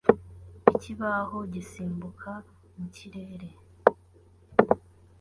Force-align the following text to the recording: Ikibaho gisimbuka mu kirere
Ikibaho 0.73 1.37
gisimbuka 1.53 2.31
mu 2.75 2.85
kirere 2.95 3.49